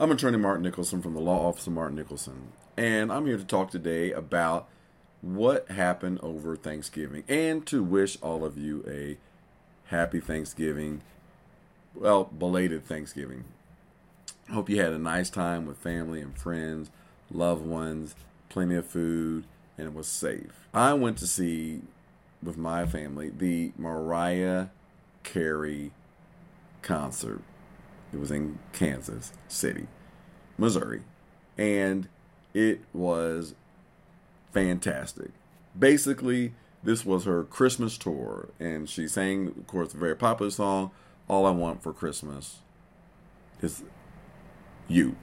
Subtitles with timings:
[0.00, 3.44] I'm attorney Mark Nicholson from the Law Office of Mark Nicholson, and I'm here to
[3.44, 4.66] talk today about
[5.20, 9.18] what happened over Thanksgiving and to wish all of you a
[9.90, 11.02] happy Thanksgiving.
[11.94, 13.44] Well, belated Thanksgiving.
[14.50, 16.90] Hope you had a nice time with family and friends,
[17.30, 18.14] loved ones,
[18.48, 19.44] plenty of food,
[19.76, 20.66] and it was safe.
[20.72, 21.82] I went to see
[22.42, 24.68] with my family the Mariah
[25.24, 25.90] Carey
[26.80, 27.42] concert.
[28.12, 29.86] It was in Kansas City,
[30.58, 31.02] Missouri,
[31.56, 32.08] and
[32.54, 33.54] it was
[34.52, 35.30] fantastic.
[35.78, 40.90] Basically, this was her Christmas tour, and she sang, of course, a very popular song,
[41.28, 42.58] All I Want for Christmas
[43.60, 43.84] is
[44.88, 45.16] You.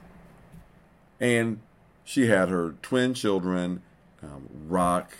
[1.19, 1.59] And
[2.03, 3.81] she had her twin children,
[4.23, 5.17] um, Roc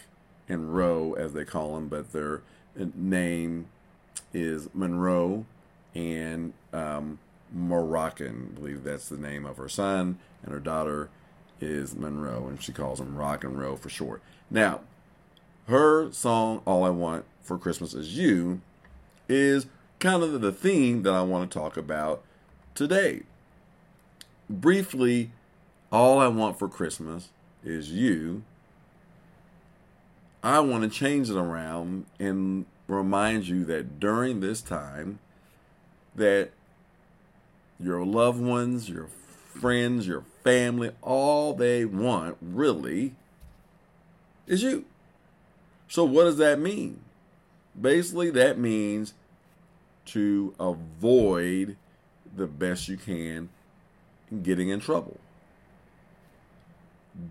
[0.48, 2.44] and Roe, as they call them, but their
[2.96, 3.68] name
[4.34, 5.46] is Monroe
[5.96, 7.20] and um,
[7.52, 8.50] Moroccan.
[8.52, 11.10] I believe that's the name of her son, and her daughter
[11.60, 14.22] is Monroe, and she calls him Rock and Roll for short.
[14.50, 14.82] Now,
[15.68, 18.62] her song "All I Want for Christmas Is You"
[19.28, 19.66] is
[20.00, 22.24] kind of the theme that I want to talk about
[22.76, 23.24] today.
[24.50, 25.32] Briefly,
[25.92, 27.30] all I want for Christmas
[27.64, 28.44] is you.
[30.44, 35.20] I want to change it around and remind you that during this time
[36.16, 36.52] that
[37.80, 43.16] your loved ones, your friends, your family, all they want really
[44.46, 44.86] is you.
[45.88, 47.02] So what does that mean?
[47.80, 49.14] Basically that means
[50.08, 51.78] to avoid
[52.36, 53.50] the best you can
[54.44, 55.20] getting in trouble.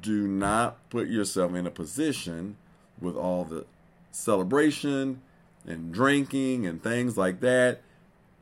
[0.01, 2.57] Do not put yourself in a position
[3.01, 3.67] with all the
[4.11, 5.21] celebration
[5.67, 7.83] and drinking and things like that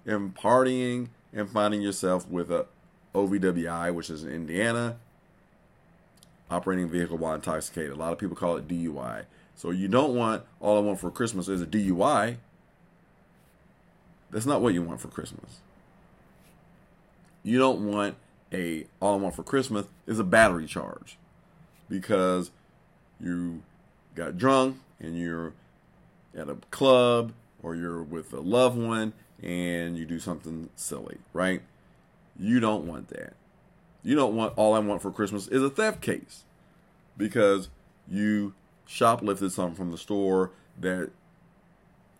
[0.07, 2.67] and partying and finding yourself with a
[3.15, 4.97] OVWI, which is in Indiana,
[6.51, 7.93] operating vehicle while intoxicated.
[7.93, 9.25] A lot of people call it DUI.
[9.57, 12.37] So you don't want all I want for Christmas is a DUI.
[14.31, 15.61] That's not what you want for Christmas.
[17.43, 18.17] You don't want
[18.53, 21.19] a all I want for Christmas is a battery charge
[21.89, 22.51] because
[23.21, 23.63] you
[24.15, 25.53] got drunk and you're
[26.37, 27.33] at a club
[27.63, 31.63] or you're with a loved one and you do something silly, right?
[32.39, 33.35] You don't want that.
[34.03, 36.45] You don't want all I want for Christmas is a theft case
[37.17, 37.69] because
[38.09, 38.55] you
[38.87, 41.11] shoplifted something from the store that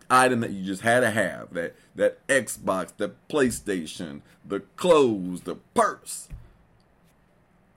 [0.09, 5.55] item that you just had to have that that Xbox, the PlayStation, the clothes, the
[5.73, 6.27] purse.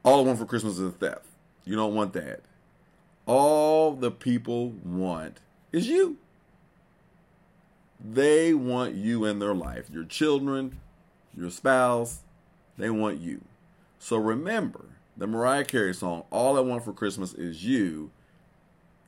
[0.03, 1.27] All I want for Christmas is a theft.
[1.65, 2.41] You don't want that.
[3.27, 5.39] All the people want
[5.71, 6.17] is you.
[8.01, 9.91] They want you in their life.
[9.91, 10.81] Your children,
[11.37, 12.21] your spouse,
[12.77, 13.43] they want you.
[13.99, 14.85] So remember
[15.17, 18.11] the Mariah Carey song, All I Want for Christmas Is You.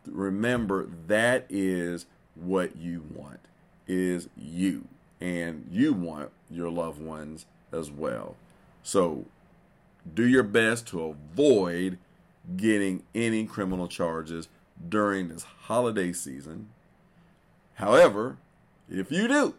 [0.06, 3.40] Remember that is what you want,
[3.86, 4.88] is you.
[5.20, 8.34] And you want your loved ones as well.
[8.82, 9.26] So
[10.12, 11.98] do your best to avoid
[12.56, 14.48] getting any criminal charges
[14.88, 16.70] during this holiday season.
[17.74, 18.38] However,
[18.90, 19.54] if you do,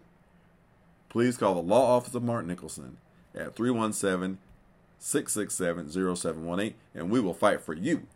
[1.09, 2.97] please call the law office of Mark Nicholson
[3.33, 4.37] at 317
[4.99, 8.07] 667 0718 and we will fight for you